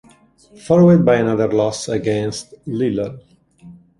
Followed 0.65 1.05
by 1.05 1.17
another 1.17 1.47
loss 1.47 1.87
against 1.87 2.55
Lille. 2.65 3.19